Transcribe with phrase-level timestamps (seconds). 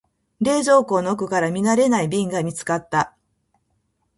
[0.41, 3.15] 冷蔵庫の奥から見慣れない瓶が見つかった。